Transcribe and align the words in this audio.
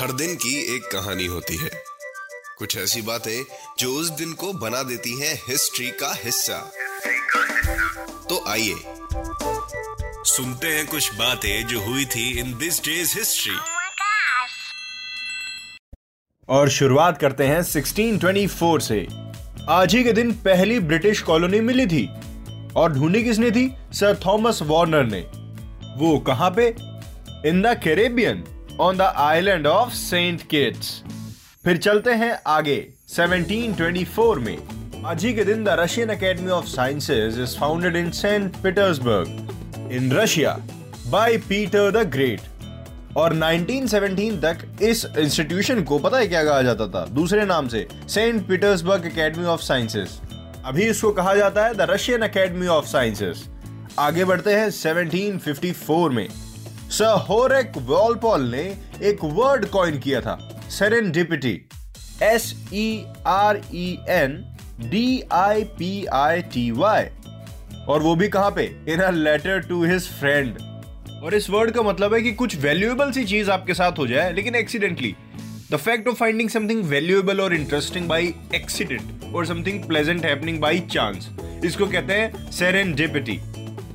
हर 0.00 0.12
दिन 0.12 0.34
की 0.34 0.76
एक 0.76 0.82
कहानी 0.82 1.26
होती 1.26 1.56
है। 1.56 1.70
कुछ 2.58 2.76
ऐसी 2.76 3.02
बातें 3.02 3.44
जो 3.78 3.92
उस 3.94 4.10
दिन 4.10 4.32
को 4.32 4.52
बना 4.52 4.82
देती 4.82 5.20
हैं 5.20 5.42
हिस्ट्री 5.48 5.90
का 5.90 6.14
हिस्सा। 6.24 6.72
तो 8.28 8.48
आइए 8.48 8.74
सुनते 10.24 10.66
हैं 10.66 10.86
कुछ 10.86 11.14
बातें 11.14 11.66
जो 11.66 11.80
हुई 11.80 12.04
थी 12.04 12.38
इन 12.38 12.58
दिस 12.58 12.84
डेज़ 12.84 13.18
हिस्ट्री. 13.18 13.56
और 16.48 16.70
शुरुआत 16.70 17.18
करते 17.20 17.44
हैं 17.44 17.62
1624 17.62 18.78
से। 18.78 19.06
आज 19.68 19.94
ही 19.94 20.04
के 20.04 20.12
दिन 20.12 20.32
पहली 20.32 20.80
ब्रिटिश 20.80 21.22
कॉलोनी 21.22 21.60
मिली 21.60 21.86
थी। 21.86 22.08
और 22.76 22.92
ढूंढी 22.92 23.24
किसने 23.24 23.50
थी? 23.50 23.74
सर 23.92 24.20
थॉमस 24.26 24.58
वार्नर 24.62 25.04
ने। 25.04 25.20
वो 25.96 26.18
कहाँ 26.18 26.50
पे? 26.50 26.74
In 27.48 27.62
the 27.62 27.80
Caribbean. 27.84 28.56
On 28.80 28.96
the 28.96 29.02
island 29.02 29.66
of 29.66 29.92
Saint 29.92 30.42
Kitts 30.42 31.02
फिर 31.64 31.76
चलते 31.76 32.10
हैं 32.10 32.32
आगे 32.46 32.76
1724 33.08 34.38
में। 34.38 34.58
आज 35.06 35.24
ही 35.24 35.32
के 35.34 35.44
दिन 35.44 35.64
the 35.64 35.68
Russian 35.68 36.08
Academy 36.08 36.50
of 36.50 36.66
Sciences 36.66 37.38
is 37.40 37.56
founded 37.58 37.96
in 37.96 38.10
Saint 38.10 38.56
Petersburg 38.56 39.88
in 39.92 40.12
Russia 40.12 40.56
by 41.06 41.36
Peter 41.38 41.90
the 41.90 42.06
Great 42.10 42.40
और 43.16 43.34
1917 43.34 44.40
तक 44.42 44.82
इस 44.82 45.06
इंस्टीट्यूशन 45.18 45.82
को 45.82 45.98
पता 45.98 46.18
है 46.18 46.26
क्या 46.28 46.44
कहा 46.44 46.62
जाता 46.62 46.86
था? 46.86 47.04
दूसरे 47.06 47.44
नाम 47.44 47.68
से 47.68 47.86
Saint 48.08 48.46
Petersburg 48.48 49.06
academy 49.06 49.44
of 49.44 49.60
sciences 49.60 50.20
अभी 50.64 50.82
इसको 50.82 51.10
कहा 51.12 51.34
जाता 51.34 51.64
है 51.66 51.74
the 51.74 51.90
Russian 51.90 52.22
academy 52.22 52.66
of 52.66 52.86
sciences 52.86 53.48
आगे 53.98 54.24
बढ़ते 54.24 54.54
हैं 54.54 54.68
1754 54.70 56.10
में। 56.10 56.28
सर 56.90 57.18
होरेक 57.28 57.72
वॉलपॉल 57.78 58.42
ने 58.50 58.62
एक 59.08 59.18
वर्ड 59.24 59.66
कॉइन 59.66 59.98
किया 59.98 60.20
था 60.20 60.38
serendipity 60.70 61.60
S 62.22 62.54
E 62.74 63.04
R 63.26 63.60
E 63.74 63.86
N 64.08 64.32
D 64.80 65.22
I 65.32 65.64
P 65.78 66.04
I 66.14 66.42
T 66.54 66.70
Y 66.70 67.04
और 67.88 68.02
वो 68.02 68.14
भी 68.16 68.28
कहाँ 68.28 68.50
पे? 68.50 68.64
In 68.88 69.00
a 69.00 69.10
letter 69.10 69.60
to 69.60 69.84
his 69.84 70.08
friend 70.20 70.58
और 71.24 71.34
इस 71.34 71.48
वर्ड 71.50 71.70
का 71.70 71.82
मतलब 71.82 72.14
है 72.14 72.20
कि 72.22 72.32
कुछ 72.32 72.56
वैल्यूएबल 72.56 73.12
सी 73.12 73.24
चीज़ 73.24 73.50
आपके 73.50 73.74
साथ 73.74 73.98
हो 73.98 74.06
जाए, 74.06 74.32
लेकिन 74.32 74.54
accidentally 74.54 75.14
the 75.72 75.76
fact 75.76 76.08
of 76.08 76.16
finding 76.16 76.50
something 76.50 76.84
valuable 76.84 77.40
और 77.40 77.54
इंटरेस्टिंग 77.54 78.08
बाई 78.08 78.34
एक्सीडेंट 78.54 79.34
और 79.34 79.46
something 79.46 79.82
pleasant 79.84 80.24
happening 80.24 80.60
by 80.60 80.80
chance 80.92 81.30
इसको 81.64 81.86
कहते 81.86 82.14
हैं 82.14 82.50
serendipity 82.50 83.40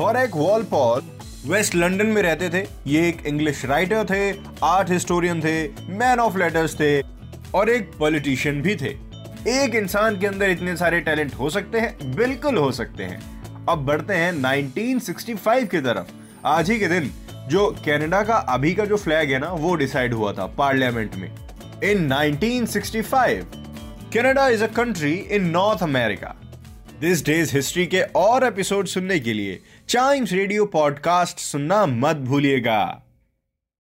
Horace 0.00 0.36
Walpole 0.36 1.02
west 1.48 1.74
London 1.74 2.06
में 2.06 2.20
रहते 2.22 2.48
थे। 2.50 2.66
ये 2.86 3.08
एक 3.08 3.26
इंग्लिश 3.26 3.64
राइटर 3.64 4.04
थे 4.04 4.30
आर्ट 4.62 4.90
हिस्टोरियन 4.90 5.40
थे 5.40 5.68
मैन 5.90 6.20
ऑफ़ 6.20 6.36
लेटर्स 6.38 6.74
थे 6.74 7.00
और 7.54 7.70
एक 7.70 7.90
पॉलिटिशियन 7.98 8.60
भी 8.62 8.74
थे। 8.76 8.90
एक 9.48 9.74
इंसान 9.74 10.18
के 10.20 10.26
अंदर 10.26 10.50
इतने 10.50 10.76
सारे 10.76 11.00
टैलेंट 11.00 11.34
हो 11.34 11.50
सकते 11.50 11.80
हैं, 11.80 12.14
बिल्कुल 12.16 12.56
हो 12.56 12.70
सकते 12.72 13.04
हैं। 13.04 13.20
अब 13.68 13.84
बढ़ते 13.86 14.14
हैं 14.14 14.32
1965 14.32 15.66
की 15.66 15.80
तरफ़। 15.80 16.12
आज 16.46 16.70
ही 16.70 16.78
के 16.78 16.88
दिन 16.88 17.10
जो 17.48 17.66
कनाडा 17.86 18.22
का 18.22 18.34
अभी 18.34 18.74
का 18.74 18.84
जो 18.84 18.96
फ्लैग 18.96 19.30
है 19.30 19.38
ना, 19.38 19.50
वो 19.50 19.74
डिसाइड 19.74 20.14
हुआ 20.14 20.32
था 20.32 20.46
पार्लियामेंट 20.58 21.14
में। 21.14 21.30
In 21.84 22.08
1965 22.08 23.44
Canada 24.14 24.48
is 24.48 24.64
a 24.64 24.66
country 24.66 25.12
in 25.12 25.50
north 25.50 25.82
America 25.82 26.34
this 27.00 27.24
days 27.24 27.54
history 27.54 27.86
के 27.86 28.00
और 28.16 28.44
एपिसोड 28.44 28.86
सुनने 28.86 29.18
के 29.18 29.32
लिए 29.32 29.60
चाइम्स 29.88 30.32
रेडियो 30.32 30.64
पॉडकास्ट 30.66 31.38
सुनना 31.38 31.86
मत 31.86 32.16
भूलिएगा। 32.16 33.02